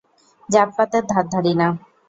জাতপাতের 0.49 1.03
ধার 1.05 1.25
ধারি 1.33 1.53
না। 1.55 1.67